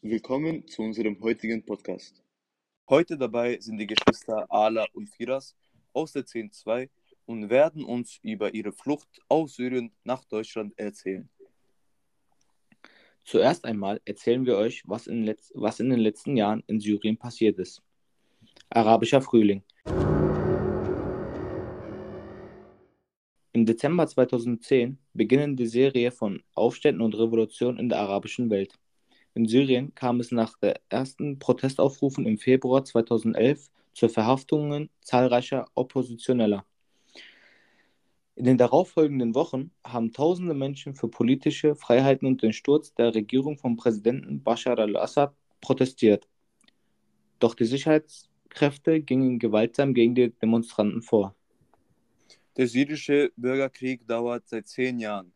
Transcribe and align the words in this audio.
Willkommen 0.02 0.68
zu 0.68 0.82
unserem 0.82 1.18
heutigen 1.22 1.64
Podcast. 1.64 2.22
Heute 2.90 3.18
dabei 3.18 3.58
sind 3.62 3.78
die 3.78 3.88
Geschwister 3.88 4.46
Ala 4.52 4.86
und 4.92 5.10
Firas 5.10 5.56
aus 5.94 6.12
der 6.12 6.26
10.2 6.26 6.90
und 7.26 7.50
werden 7.50 7.86
uns 7.86 8.20
über 8.22 8.54
ihre 8.54 8.74
Flucht 8.74 9.08
aus 9.30 9.56
Syrien 9.56 9.94
nach 10.04 10.26
Deutschland 10.26 10.78
erzählen. 10.78 11.30
Zuerst 13.24 13.66
einmal 13.66 14.02
erzählen 14.06 14.46
wir 14.46 14.58
euch, 14.58 14.84
was 14.86 15.08
in, 15.08 15.34
was 15.54 15.80
in 15.80 15.90
den 15.90 16.00
letzten 16.00 16.36
Jahren 16.36 16.64
in 16.68 16.80
Syrien 16.80 17.18
passiert 17.18 17.60
ist. 17.60 17.82
Arabischer 18.70 19.22
Frühling. 19.22 19.64
Im 23.54 23.66
Dezember 23.66 24.08
2010 24.08 24.98
beginnen 25.14 25.56
die 25.56 25.68
Serie 25.68 26.12
von 26.12 26.42
Aufständen 26.56 27.02
und 27.02 27.16
Revolutionen 27.16 27.80
in 27.80 27.90
der 27.90 28.00
arabischen 28.00 28.50
Welt. 28.50 28.80
In 29.34 29.46
Syrien 29.46 29.94
kam 29.94 30.20
es 30.20 30.32
nach 30.32 30.58
den 30.58 30.74
ersten 30.90 31.38
Protestaufrufen 31.38 32.26
im 32.26 32.38
Februar 32.38 32.84
2011 32.84 33.70
zu 33.94 34.10
Verhaftungen 34.10 34.90
zahlreicher 35.02 35.66
Oppositioneller. 35.76 36.66
In 38.36 38.46
den 38.46 38.58
darauffolgenden 38.58 39.36
Wochen 39.36 39.72
haben 39.84 40.14
tausende 40.14 40.54
Menschen 40.54 40.96
für 40.96 41.10
politische 41.10 41.76
Freiheiten 41.76 42.26
und 42.26 42.42
den 42.42 42.54
Sturz 42.54 42.94
der 42.94 43.14
Regierung 43.14 43.58
von 43.58 43.76
Präsidenten 43.76 44.42
Bashar 44.42 44.80
al-Assad 44.80 45.36
protestiert. 45.60 46.28
Doch 47.40 47.56
die 47.56 47.66
Sicherheitskräfte 47.66 49.02
gingen 49.02 49.38
gewaltsam 49.38 49.94
gegen 49.94 50.16
die 50.16 50.30
Demonstranten 50.30 51.02
vor. 51.02 51.36
Der 52.58 52.68
syrische 52.68 53.32
Bürgerkrieg 53.36 54.08
dauert 54.08 54.48
seit 54.48 54.68
zehn 54.68 55.00
Jahren. 55.00 55.34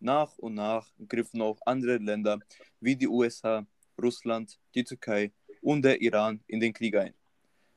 Nach 0.00 0.36
und 0.38 0.54
nach 0.54 0.90
griffen 1.08 1.40
auch 1.40 1.58
andere 1.64 1.96
Länder 1.96 2.40
wie 2.80 2.96
die 2.96 3.08
USA, 3.08 3.66
Russland, 4.00 4.58
die 4.74 4.84
Türkei 4.84 5.32
und 5.62 5.82
der 5.82 6.00
Iran 6.00 6.40
in 6.46 6.60
den 6.60 6.72
Krieg 6.72 6.96
ein. 6.96 7.14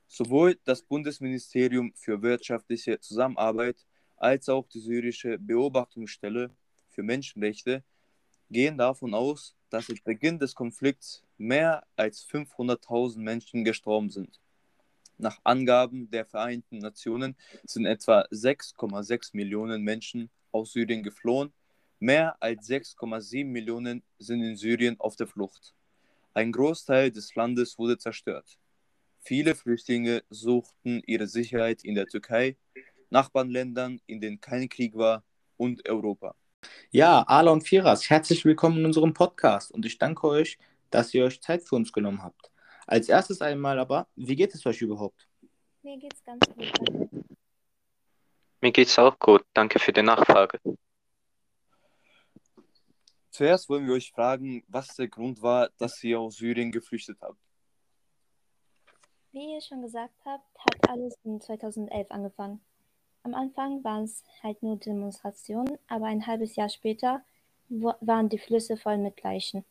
Sowohl 0.06 0.58
das 0.64 0.82
Bundesministerium 0.82 1.92
für 1.94 2.20
wirtschaftliche 2.20 2.98
Zusammenarbeit 3.00 3.76
als 4.20 4.48
auch 4.48 4.68
die 4.68 4.80
syrische 4.80 5.38
Beobachtungsstelle 5.38 6.50
für 6.88 7.02
Menschenrechte 7.02 7.82
gehen 8.50 8.78
davon 8.78 9.14
aus, 9.14 9.54
dass 9.70 9.86
seit 9.86 10.02
Beginn 10.04 10.38
des 10.38 10.54
Konflikts 10.54 11.22
mehr 11.36 11.84
als 11.96 12.26
500.000 12.26 13.18
Menschen 13.18 13.64
gestorben 13.64 14.10
sind. 14.10 14.40
Nach 15.18 15.38
Angaben 15.44 16.10
der 16.10 16.24
Vereinten 16.24 16.78
Nationen 16.78 17.36
sind 17.64 17.86
etwa 17.86 18.22
6,6 18.30 19.30
Millionen 19.32 19.82
Menschen 19.82 20.30
aus 20.52 20.72
Syrien 20.72 21.02
geflohen. 21.02 21.52
Mehr 21.98 22.40
als 22.40 22.68
6,7 22.68 23.44
Millionen 23.44 24.02
sind 24.18 24.42
in 24.42 24.56
Syrien 24.56 24.98
auf 25.00 25.16
der 25.16 25.26
Flucht. 25.26 25.74
Ein 26.34 26.52
Großteil 26.52 27.10
des 27.10 27.34
Landes 27.34 27.78
wurde 27.78 27.98
zerstört. 27.98 28.58
Viele 29.20 29.56
Flüchtlinge 29.56 30.22
suchten 30.30 31.02
ihre 31.04 31.26
Sicherheit 31.26 31.84
in 31.84 31.96
der 31.96 32.06
Türkei, 32.06 32.56
Nachbarländern, 33.10 34.00
in 34.06 34.20
denen 34.20 34.40
kein 34.40 34.68
Krieg 34.68 34.96
war 34.96 35.24
und 35.56 35.88
Europa. 35.88 36.34
Ja, 36.90 37.22
Ala 37.22 37.50
und 37.50 37.66
Firas, 37.66 38.10
herzlich 38.10 38.44
willkommen 38.44 38.78
in 38.78 38.86
unserem 38.86 39.14
Podcast 39.14 39.70
und 39.70 39.86
ich 39.86 39.98
danke 39.98 40.26
euch, 40.26 40.58
dass 40.90 41.14
ihr 41.14 41.24
euch 41.24 41.40
Zeit 41.40 41.62
für 41.62 41.76
uns 41.76 41.92
genommen 41.92 42.22
habt. 42.22 42.50
Als 42.86 43.08
erstes 43.08 43.42
einmal 43.42 43.78
aber, 43.78 44.08
wie 44.16 44.36
geht 44.36 44.54
es 44.54 44.64
euch 44.66 44.80
überhaupt? 44.80 45.28
Mir 45.82 45.98
geht's 45.98 46.22
ganz 46.24 46.40
gut. 46.46 46.72
Danke. 46.78 47.08
Mir 48.60 48.72
geht's 48.72 48.98
auch 48.98 49.18
gut. 49.18 49.44
Danke 49.54 49.78
für 49.78 49.92
die 49.92 50.02
Nachfrage. 50.02 50.58
Zuerst 53.30 53.68
wollen 53.68 53.86
wir 53.86 53.94
euch 53.94 54.10
fragen, 54.10 54.64
was 54.66 54.96
der 54.96 55.06
Grund 55.06 55.42
war, 55.42 55.70
dass 55.78 56.02
ihr 56.02 56.18
aus 56.18 56.36
Syrien 56.36 56.72
geflüchtet 56.72 57.18
habt. 57.20 57.38
Wie 59.30 59.52
ihr 59.54 59.60
schon 59.60 59.82
gesagt 59.82 60.16
habt, 60.24 60.58
hat 60.58 60.90
alles 60.90 61.16
in 61.22 61.40
2011 61.40 62.10
angefangen. 62.10 62.60
Am 63.28 63.34
Anfang 63.34 63.84
waren 63.84 64.04
es 64.04 64.24
halt 64.42 64.62
nur 64.62 64.76
Demonstrationen, 64.76 65.76
aber 65.86 66.06
ein 66.06 66.26
halbes 66.26 66.56
Jahr 66.56 66.70
später 66.70 67.20
waren 67.68 68.30
die 68.30 68.38
Flüsse 68.38 68.78
voll 68.78 68.96
mit 68.96 69.22
Leichen. 69.22 69.66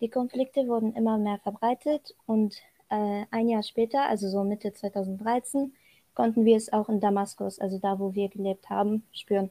Die 0.00 0.08
Konflikte 0.08 0.68
wurden 0.68 0.94
immer 0.94 1.18
mehr 1.18 1.40
verbreitet 1.40 2.14
und 2.26 2.54
äh, 2.88 3.24
ein 3.32 3.48
Jahr 3.48 3.64
später, 3.64 4.02
also 4.02 4.28
so 4.28 4.44
Mitte 4.44 4.72
2013, 4.72 5.74
konnten 6.14 6.44
wir 6.44 6.56
es 6.56 6.72
auch 6.72 6.88
in 6.88 7.00
Damaskus, 7.00 7.58
also 7.58 7.80
da, 7.80 7.98
wo 7.98 8.14
wir 8.14 8.28
gelebt 8.28 8.70
haben, 8.70 9.02
spüren. 9.10 9.50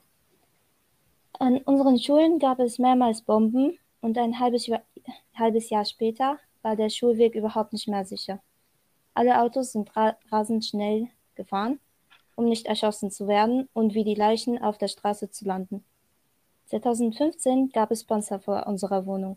An 1.39 1.57
unseren 1.57 1.99
Schulen 1.99 2.39
gab 2.39 2.59
es 2.59 2.79
mehrmals 2.79 3.21
Bomben 3.23 3.77
und 3.99 4.17
ein 4.17 4.39
halbes 4.39 4.65
Jahr, 4.65 4.83
halbes 5.33 5.69
Jahr 5.69 5.83
später 5.83 6.39
war 6.61 6.77
der 6.77 6.89
Schulweg 6.89 7.35
überhaupt 7.35 7.73
nicht 7.73 7.89
mehr 7.89 8.05
sicher. 8.05 8.41
Alle 9.13 9.41
Autos 9.41 9.73
sind 9.73 9.93
ra 9.97 10.15
rasend 10.31 10.63
schnell 10.63 11.09
gefahren, 11.35 11.81
um 12.39 12.45
nicht 12.45 12.67
erschossen 12.67 13.11
zu 13.11 13.27
werden 13.27 13.67
und 13.73 13.93
wie 13.93 14.05
die 14.05 14.15
Leichen 14.15 14.61
auf 14.61 14.77
der 14.77 14.87
Straße 14.87 15.29
zu 15.29 15.43
landen. 15.43 15.83
2015 16.67 17.71
gab 17.73 17.91
es 17.91 18.05
Panzer 18.05 18.39
vor 18.39 18.65
unserer 18.65 19.05
Wohnung. 19.05 19.35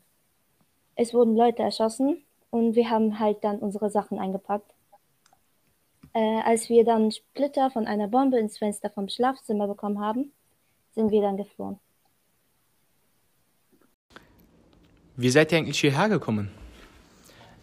Es 0.95 1.13
wurden 1.13 1.35
Leute 1.35 1.65
erschossen 1.65 2.23
und 2.51 2.77
wir 2.77 2.91
haben 2.91 3.19
halt 3.19 3.43
dann 3.43 3.59
unsere 3.59 3.91
Sachen 3.91 4.21
eingepackt. 4.21 4.73
Äh, 6.13 6.43
als 6.45 6.69
wir 6.69 6.85
dann 6.85 7.11
Splitter 7.11 7.73
von 7.73 7.89
einer 7.89 8.07
Bombe 8.07 8.39
ins 8.39 8.59
Fenster 8.59 8.89
vom 8.89 9.09
Schlafzimmer 9.09 9.67
bekommen 9.67 9.99
haben, 9.99 10.31
sind 10.95 11.11
wir 11.11 11.23
dann 11.23 11.37
geflohen. 11.37 11.81
Wie 15.17 15.31
seid 15.31 15.51
ihr 15.51 15.59
eigentlich 15.59 15.81
hierher 15.81 16.09
gekommen? 16.09 16.53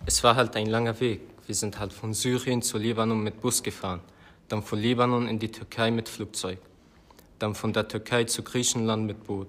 Es 0.05 0.21
war 0.21 0.35
halt 0.35 0.57
ein 0.57 0.67
langer 0.67 0.99
Weg. 0.99 1.21
Wir 1.45 1.55
sind 1.55 1.79
halt 1.79 1.93
von 1.93 2.13
Syrien 2.13 2.61
zu 2.61 2.77
Libanon 2.77 3.23
mit 3.23 3.39
Bus 3.39 3.63
gefahren, 3.63 4.01
dann 4.49 4.63
von 4.63 4.79
Libanon 4.79 5.27
in 5.27 5.39
die 5.39 5.51
Türkei 5.51 5.91
mit 5.91 6.09
Flugzeug, 6.09 6.59
dann 7.37 7.55
von 7.55 7.71
der 7.71 7.87
Türkei 7.87 8.25
zu 8.25 8.43
Griechenland 8.43 9.05
mit 9.05 9.23
Boot, 9.23 9.47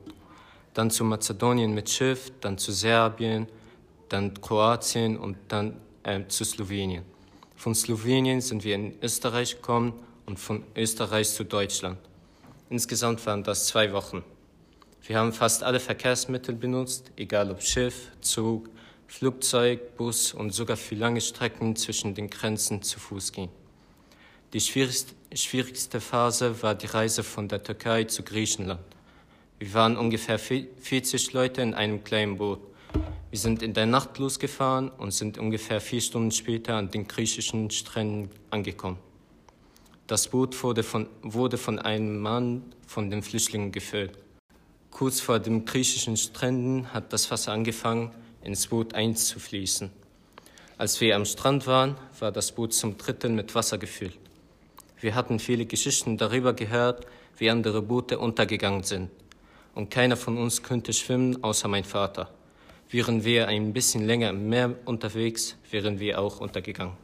dann 0.74 0.90
zu 0.90 1.04
Mazedonien 1.04 1.74
mit 1.74 1.90
Schiff, 1.90 2.30
dann 2.40 2.58
zu 2.58 2.70
Serbien, 2.70 3.48
dann 4.08 4.40
Kroatien 4.40 5.16
und 5.16 5.36
dann 5.48 5.76
äh, 6.04 6.26
zu 6.28 6.44
Slowenien. 6.44 7.04
Von 7.56 7.74
Slowenien 7.74 8.40
sind 8.40 8.64
wir 8.64 8.74
in 8.74 8.94
Österreich 9.02 9.56
gekommen 9.56 9.94
und 10.26 10.38
von 10.38 10.62
Österreich 10.76 11.30
zu 11.30 11.44
Deutschland. 11.44 11.98
Insgesamt 12.68 13.24
waren 13.26 13.42
das 13.42 13.66
zwei 13.66 13.92
Wochen. 13.92 14.22
Wir 15.02 15.18
haben 15.18 15.32
fast 15.32 15.62
alle 15.62 15.80
Verkehrsmittel 15.80 16.54
benutzt, 16.54 17.10
egal 17.16 17.50
ob 17.50 17.62
Schiff, 17.62 18.12
Zug, 18.20 18.68
Flugzeug, 19.08 19.96
Bus 19.96 20.32
und 20.34 20.54
sogar 20.54 20.76
für 20.76 20.94
lange 20.94 21.20
Strecken 21.20 21.74
zwischen 21.74 22.14
den 22.14 22.30
Grenzen 22.30 22.82
zu 22.82 23.00
Fuß 23.00 23.32
gehen. 23.32 23.50
Die 24.52 24.60
schwierigste 24.60 26.00
Phase 26.00 26.60
war 26.60 26.74
die 26.74 26.86
Reise 26.86 27.22
von 27.22 27.46
der 27.46 27.62
Türkei 27.62 28.02
zu 28.04 28.24
Griechenland. 28.24 28.80
Wir 29.60 29.72
waren 29.74 29.96
ungefähr 29.96 30.40
40 30.40 31.32
Leute 31.32 31.62
in 31.62 31.72
einem 31.72 32.02
kleinen 32.02 32.36
Boot. 32.36 32.58
Wir 33.30 33.38
sind 33.38 33.62
in 33.62 33.74
der 33.74 33.86
Nacht 33.86 34.18
losgefahren 34.18 34.88
und 34.88 35.12
sind 35.12 35.38
ungefähr 35.38 35.80
vier 35.80 36.00
Stunden 36.00 36.32
später 36.32 36.74
an 36.74 36.90
den 36.90 37.06
griechischen 37.06 37.70
Stränden 37.70 38.28
angekommen. 38.50 38.98
Das 40.08 40.26
Boot 40.26 40.60
wurde 40.64 40.82
von, 40.82 41.06
wurde 41.22 41.56
von 41.56 41.78
einem 41.78 42.18
Mann 42.18 42.64
von 42.88 43.08
den 43.08 43.22
Flüchtlingen 43.22 43.70
gefüllt. 43.70 44.18
Kurz 44.90 45.20
vor 45.20 45.38
den 45.38 45.64
griechischen 45.64 46.16
Stränden 46.16 46.92
hat 46.92 47.12
das 47.12 47.30
Wasser 47.30 47.52
angefangen, 47.52 48.10
ins 48.42 48.66
Boot 48.66 48.94
einzufließen. 48.94 49.92
Als 50.76 51.00
wir 51.00 51.14
am 51.14 51.24
Strand 51.24 51.68
waren, 51.68 51.94
war 52.18 52.32
das 52.32 52.50
Boot 52.50 52.74
zum 52.74 52.98
Drittel 52.98 53.30
mit 53.30 53.54
Wasser 53.54 53.78
gefüllt. 53.78 54.18
Wir 55.00 55.14
hatten 55.14 55.38
viele 55.38 55.64
Geschichten 55.64 56.18
darüber 56.18 56.52
gehört, 56.52 57.06
wie 57.38 57.48
andere 57.48 57.80
Boote 57.80 58.18
untergegangen 58.18 58.82
sind. 58.82 59.10
Und 59.74 59.90
keiner 59.90 60.16
von 60.16 60.36
uns 60.36 60.62
könnte 60.62 60.92
schwimmen, 60.92 61.42
außer 61.42 61.68
mein 61.68 61.84
Vater. 61.84 62.30
Wären 62.90 63.24
wir 63.24 63.48
ein 63.48 63.72
bisschen 63.72 64.04
länger 64.04 64.30
im 64.30 64.48
Meer 64.48 64.76
unterwegs, 64.84 65.56
wären 65.70 66.00
wir 66.00 66.20
auch 66.20 66.40
untergegangen. 66.40 66.96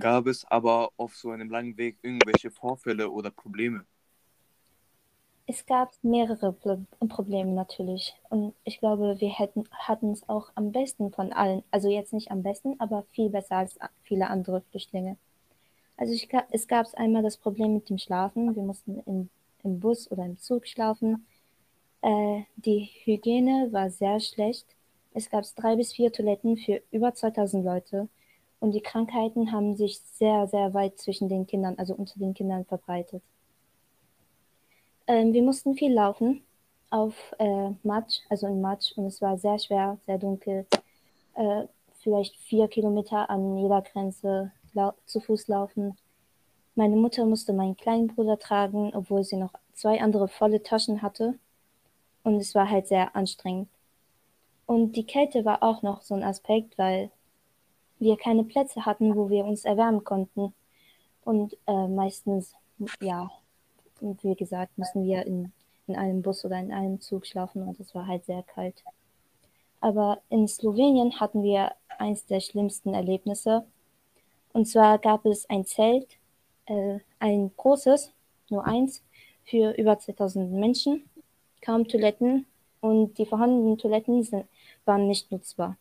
Gab 0.00 0.26
es 0.26 0.44
aber 0.46 0.90
auf 0.96 1.14
so 1.14 1.30
einem 1.30 1.50
langen 1.50 1.76
Weg 1.76 1.98
irgendwelche 2.02 2.50
Vorfälle 2.50 3.10
oder 3.10 3.30
Probleme? 3.30 3.84
Es 5.46 5.66
gab 5.66 5.92
mehrere 6.02 6.52
Pro 6.54 6.78
Probleme 7.06 7.52
natürlich. 7.52 8.14
Und 8.30 8.54
ich 8.64 8.78
glaube, 8.78 9.20
wir 9.20 9.28
hätten, 9.28 9.64
hatten 9.72 10.12
es 10.12 10.26
auch 10.28 10.50
am 10.54 10.72
besten 10.72 11.12
von 11.12 11.32
allen. 11.34 11.62
Also 11.70 11.90
jetzt 11.90 12.14
nicht 12.14 12.30
am 12.30 12.42
besten, 12.42 12.80
aber 12.80 13.04
viel 13.12 13.28
besser 13.28 13.56
als 13.56 13.78
viele 14.04 14.28
andere 14.30 14.62
Flüchtlinge. 14.70 15.18
Also 15.96 16.12
ich, 16.12 16.28
es 16.50 16.66
gab 16.66 16.92
einmal 16.94 17.22
das 17.22 17.36
Problem 17.36 17.74
mit 17.74 17.88
dem 17.88 17.98
Schlafen. 17.98 18.54
Wir 18.56 18.62
mussten 18.62 19.00
im, 19.06 19.28
im 19.62 19.80
Bus 19.80 20.10
oder 20.10 20.24
im 20.24 20.38
Zug 20.38 20.66
schlafen. 20.66 21.26
Äh, 22.02 22.42
die 22.56 22.90
Hygiene 23.04 23.68
war 23.72 23.90
sehr 23.90 24.20
schlecht. 24.20 24.66
Es 25.12 25.30
gab 25.30 25.44
drei 25.56 25.76
bis 25.76 25.92
vier 25.92 26.12
Toiletten 26.12 26.56
für 26.56 26.82
über 26.90 27.14
2000 27.14 27.64
Leute. 27.64 28.08
Und 28.60 28.72
die 28.72 28.80
Krankheiten 28.80 29.52
haben 29.52 29.76
sich 29.76 30.00
sehr, 30.00 30.48
sehr 30.48 30.74
weit 30.74 30.98
zwischen 30.98 31.28
den 31.28 31.46
Kindern, 31.46 31.76
also 31.78 31.94
unter 31.94 32.18
den 32.18 32.34
Kindern 32.34 32.64
verbreitet. 32.64 33.22
Ähm, 35.06 35.32
wir 35.32 35.42
mussten 35.42 35.76
viel 35.76 35.92
laufen 35.92 36.42
auf 36.90 37.14
äh, 37.38 37.70
Matsch, 37.82 38.20
also 38.30 38.46
in 38.46 38.60
Matsch, 38.60 38.92
und 38.96 39.06
es 39.06 39.20
war 39.20 39.36
sehr 39.36 39.58
schwer, 39.58 39.98
sehr 40.06 40.18
dunkel. 40.18 40.66
Äh, 41.34 41.64
vielleicht 42.00 42.36
vier 42.36 42.68
Kilometer 42.68 43.28
an 43.28 43.58
jeder 43.58 43.82
Grenze 43.82 44.50
zu 45.06 45.20
Fuß 45.20 45.48
laufen. 45.48 45.96
Meine 46.74 46.96
Mutter 46.96 47.24
musste 47.24 47.52
meinen 47.52 47.76
kleinen 47.76 48.08
Bruder 48.08 48.38
tragen, 48.38 48.92
obwohl 48.94 49.24
sie 49.24 49.36
noch 49.36 49.52
zwei 49.74 50.00
andere 50.00 50.28
volle 50.28 50.62
Taschen 50.62 51.02
hatte. 51.02 51.38
Und 52.22 52.36
es 52.36 52.54
war 52.54 52.68
halt 52.68 52.88
sehr 52.88 53.14
anstrengend. 53.14 53.68
Und 54.66 54.92
die 54.92 55.06
Kälte 55.06 55.44
war 55.44 55.62
auch 55.62 55.82
noch 55.82 56.02
so 56.02 56.14
ein 56.14 56.22
Aspekt, 56.22 56.78
weil 56.78 57.10
wir 57.98 58.16
keine 58.16 58.44
Plätze 58.44 58.86
hatten, 58.86 59.14
wo 59.14 59.28
wir 59.30 59.44
uns 59.44 59.64
erwärmen 59.64 60.04
konnten. 60.04 60.54
Und 61.24 61.56
äh, 61.66 61.86
meistens, 61.86 62.54
ja, 63.00 63.30
und 64.00 64.22
wie 64.24 64.34
gesagt, 64.34 64.76
mussten 64.76 65.04
wir 65.04 65.26
in, 65.26 65.52
in 65.86 65.96
einem 65.96 66.22
Bus 66.22 66.44
oder 66.44 66.58
in 66.58 66.72
einem 66.72 67.00
Zug 67.00 67.26
schlafen 67.26 67.62
und 67.62 67.78
es 67.80 67.94
war 67.94 68.06
halt 68.06 68.24
sehr 68.24 68.42
kalt. 68.42 68.82
Aber 69.80 70.20
in 70.28 70.48
Slowenien 70.48 71.20
hatten 71.20 71.42
wir 71.42 71.72
eins 71.98 72.26
der 72.26 72.40
schlimmsten 72.40 72.94
Erlebnisse. 72.94 73.64
Und 74.54 74.66
zwar 74.66 74.98
gab 74.98 75.26
es 75.26 75.50
ein 75.50 75.66
Zelt, 75.66 76.16
äh, 76.66 77.00
ein 77.18 77.50
großes, 77.56 78.12
nur 78.48 78.64
eins, 78.64 79.02
für 79.44 79.72
über 79.72 79.98
2000 79.98 80.52
Menschen, 80.52 81.04
kaum 81.60 81.86
Toiletten 81.86 82.46
und 82.80 83.18
die 83.18 83.26
vorhandenen 83.26 83.76
Toiletten 83.76 84.22
sind, 84.22 84.46
waren 84.86 85.08
nicht 85.08 85.30
nutzbar. 85.32 85.76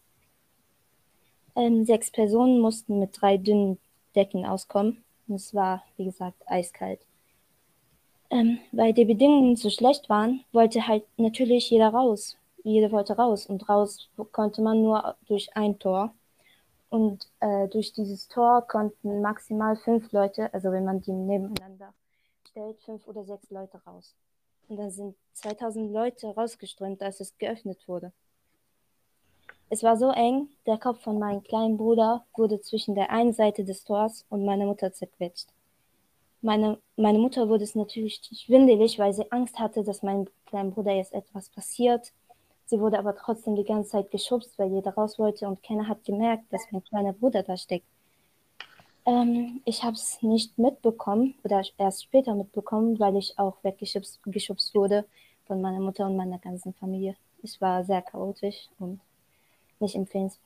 Ähm, 1.55 1.85
sechs 1.85 2.09
Personen 2.11 2.59
mussten 2.59 2.99
mit 2.99 3.21
drei 3.21 3.37
dünnen 3.37 3.77
Decken 4.15 4.45
auskommen. 4.45 5.03
Und 5.27 5.35
es 5.35 5.53
war, 5.53 5.83
wie 5.97 6.05
gesagt, 6.05 6.41
eiskalt. 6.47 6.99
Ähm, 8.29 8.57
weil 8.71 8.93
die 8.93 9.05
Bedingungen 9.05 9.55
so 9.55 9.69
schlecht 9.69 10.09
waren, 10.09 10.43
wollte 10.51 10.87
halt 10.87 11.03
natürlich 11.17 11.69
jeder 11.69 11.89
raus. 11.89 12.37
Jeder 12.63 12.91
wollte 12.91 13.15
raus. 13.15 13.45
Und 13.45 13.69
raus 13.69 14.09
konnte 14.31 14.61
man 14.61 14.81
nur 14.81 15.15
durch 15.27 15.55
ein 15.55 15.77
Tor. 15.77 16.13
Und 16.94 17.28
äh, 17.40 17.68
durch 17.69 17.92
dieses 17.92 18.28
Tor 18.28 18.68
konnten 18.68 19.19
maximal 19.24 19.75
fünf 19.78 20.12
Leute, 20.12 20.54
also 20.54 20.72
wenn 20.72 20.86
man 20.86 21.01
die 21.01 21.12
nebeneinander 21.12 21.92
stellt, 22.48 22.80
fünf 22.81 23.07
oder 23.07 23.24
sechs 23.24 23.50
Leute 23.50 23.81
raus. 23.88 24.13
Und 24.68 24.78
dann 24.78 24.92
sind 24.92 25.16
2000 25.34 25.92
Leute 25.92 26.28
rausgeströmt, 26.28 27.01
als 27.01 27.19
es 27.19 27.36
geöffnet 27.40 27.80
wurde. 27.88 28.12
Es 29.72 29.81
war 29.81 29.98
so 29.98 30.12
eng, 30.12 30.50
der 30.68 30.78
Kopf 30.78 31.01
von 31.01 31.18
meinem 31.18 31.42
kleinen 31.42 31.78
Bruder 31.78 32.28
wurde 32.38 32.62
zwischen 32.62 32.94
der 32.94 33.10
einen 33.10 33.34
Seite 33.34 33.66
des 33.66 33.84
Tors 33.84 34.28
und 34.30 34.45
meiner 34.45 34.68
Mutter 34.68 34.94
zerquetscht. 34.94 35.48
Meine, 36.42 36.78
meine 36.95 37.18
Mutter 37.18 37.50
wurde 37.50 37.63
es 37.63 37.74
natürlich 37.74 38.22
schwindelig, 38.31 39.00
weil 39.00 39.13
sie 39.13 39.31
Angst 39.31 39.57
hatte, 39.57 39.84
dass 39.84 40.04
meinem 40.04 40.28
kleinen 40.45 40.69
Bruder 40.69 40.92
jetzt 40.92 41.13
etwas 41.13 41.50
passiert. 41.50 42.13
Sie 42.73 42.79
wurde 42.79 42.97
aber 42.97 43.15
trotzdem 43.15 43.55
die 43.55 43.65
ganze 43.65 43.91
Zeit 43.91 44.09
geschubst, 44.09 44.57
weil 44.57 44.71
jeder 44.71 44.95
raus 44.95 45.19
wollte 45.19 45.47
und 45.47 45.61
keiner 45.61 45.87
hat 45.87 46.03
gemerkt, 46.05 46.51
dass 46.51 46.63
mein 46.71 46.83
kleiner 46.83 47.13
Bruder 47.13 47.43
da 47.43 47.55
steckt. 47.55 47.85
Ähm, 49.05 49.61
ich 49.63 49.83
habe 49.83 49.95
es 49.95 50.23
nicht 50.23 50.57
mitbekommen 50.57 51.35
oder 51.43 51.61
erst 51.77 52.05
später 52.05 52.33
mitbekommen, 52.33 52.99
weil 52.99 53.15
ich 53.15 53.37
auch 53.37 53.63
weggeschubst 53.63 54.23
geschubst 54.23 54.73
wurde 54.73 55.05
von 55.45 55.61
meiner 55.61 55.81
Mutter 55.81 56.07
und 56.07 56.17
meiner 56.17 56.39
ganzen 56.39 56.73
Familie. 56.73 57.15
Es 57.43 57.61
war 57.61 57.83
sehr 57.83 58.01
chaotisch 58.01 58.69
und 58.79 58.99
nicht 59.79 59.93
empfehlenswert. 59.93 60.41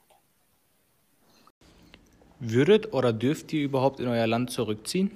Würdet 2.41 2.94
oder 2.94 3.13
dürft 3.13 3.53
ihr 3.53 3.63
überhaupt 3.63 4.01
in 4.01 4.09
euer 4.09 4.27
Land 4.27 4.51
zurückziehen? 4.51 5.12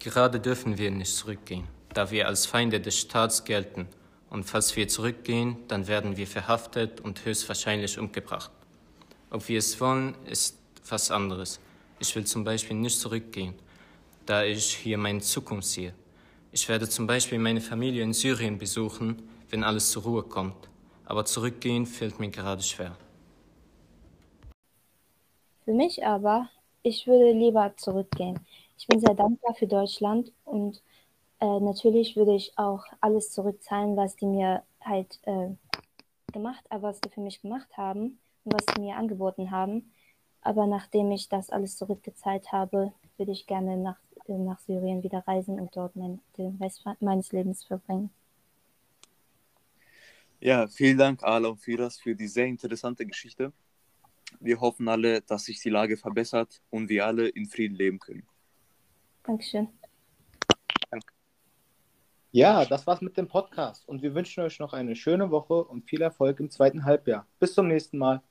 Gerade 0.00 0.38
dürfen 0.38 0.76
wir 0.76 0.90
nicht 0.90 1.16
zurückgehen, 1.16 1.64
da 1.94 2.10
wir 2.10 2.28
als 2.28 2.44
Feinde 2.44 2.78
des 2.78 2.98
Staats 2.98 3.44
gelten. 3.44 3.88
Und 4.30 4.44
falls 4.44 4.74
wir 4.76 4.88
zurückgehen, 4.88 5.56
dann 5.68 5.86
werden 5.86 6.16
wir 6.16 6.26
verhaftet 6.26 7.00
und 7.00 7.24
höchstwahrscheinlich 7.24 7.98
umgebracht. 7.98 8.50
Ob 9.30 9.48
wir 9.48 9.58
es 9.58 9.80
wollen, 9.80 10.14
ist 10.26 10.58
was 10.88 11.10
anderes. 11.10 11.60
Ich 11.98 12.14
will 12.16 12.24
zum 12.24 12.44
Beispiel 12.44 12.76
nicht 12.76 12.98
zurückgehen, 12.98 13.54
da 14.26 14.44
ich 14.44 14.76
hier 14.76 14.98
meine 14.98 15.20
Zukunft 15.20 15.68
sehe. 15.68 15.94
Ich 16.52 16.68
werde 16.68 16.88
zum 16.88 17.06
Beispiel 17.06 17.38
meine 17.38 17.60
Familie 17.60 18.02
in 18.02 18.12
Syrien 18.12 18.58
besuchen, 18.58 19.28
wenn 19.50 19.64
alles 19.64 19.90
zur 19.90 20.04
Ruhe 20.04 20.22
kommt. 20.22 20.68
Aber 21.04 21.24
zurückgehen 21.24 21.86
fällt 21.86 22.20
mir 22.20 22.30
gerade 22.30 22.62
schwer. 22.62 22.96
Für 25.64 25.72
mich 25.72 26.04
aber, 26.04 26.48
ich 26.82 27.06
würde 27.06 27.32
lieber 27.32 27.72
zurückgehen. 27.76 28.38
Ich 28.78 28.86
bin 28.86 29.00
sehr 29.00 29.14
dankbar 29.14 29.54
für 29.54 29.66
Deutschland 29.66 30.32
und 30.44 30.82
äh, 31.44 31.60
natürlich 31.60 32.16
würde 32.16 32.34
ich 32.34 32.56
auch 32.56 32.86
alles 33.02 33.30
zurückzahlen, 33.30 33.96
was 33.96 34.16
die 34.16 34.24
mir 34.24 34.62
halt 34.80 35.20
äh, 35.24 35.50
gemacht, 36.32 36.64
äh, 36.70 36.80
was 36.80 37.00
die 37.02 37.10
für 37.10 37.20
mich 37.20 37.42
gemacht 37.42 37.76
haben 37.76 38.18
und 38.44 38.54
was 38.54 38.64
die 38.74 38.80
mir 38.80 38.96
angeboten 38.96 39.50
haben. 39.50 39.92
Aber 40.40 40.66
nachdem 40.66 41.10
ich 41.12 41.28
das 41.28 41.50
alles 41.50 41.76
zurückgezahlt 41.76 42.50
habe, 42.50 42.94
würde 43.18 43.32
ich 43.32 43.46
gerne 43.46 43.76
nach, 43.76 43.98
äh, 44.26 44.38
nach 44.38 44.58
Syrien 44.60 45.02
wieder 45.02 45.22
reisen 45.26 45.60
und 45.60 45.76
dort 45.76 45.94
mein, 45.96 46.20
den 46.38 46.56
Rest 46.62 46.82
meines 47.00 47.30
Lebens 47.32 47.62
verbringen. 47.64 48.08
Ja, 50.40 50.66
vielen 50.66 50.96
Dank, 50.96 51.22
Ala 51.22 51.48
und 51.48 51.58
Firas, 51.58 51.98
für 51.98 52.14
die 52.14 52.28
sehr 52.28 52.46
interessante 52.46 53.04
Geschichte. 53.04 53.52
Wir 54.40 54.60
hoffen 54.60 54.88
alle, 54.88 55.20
dass 55.20 55.44
sich 55.44 55.60
die 55.60 55.70
Lage 55.70 55.98
verbessert 55.98 56.62
und 56.70 56.88
wir 56.88 57.04
alle 57.04 57.28
in 57.28 57.46
Frieden 57.46 57.76
leben 57.76 57.98
können. 57.98 58.26
Dankeschön. 59.24 59.68
Ja, 62.36 62.64
das 62.64 62.84
war's 62.88 63.00
mit 63.00 63.16
dem 63.16 63.28
Podcast 63.28 63.88
und 63.88 64.02
wir 64.02 64.12
wünschen 64.16 64.42
euch 64.42 64.58
noch 64.58 64.72
eine 64.72 64.96
schöne 64.96 65.30
Woche 65.30 65.54
und 65.54 65.88
viel 65.88 66.02
Erfolg 66.02 66.40
im 66.40 66.50
zweiten 66.50 66.84
Halbjahr. 66.84 67.28
Bis 67.38 67.54
zum 67.54 67.68
nächsten 67.68 67.96
Mal. 67.96 68.22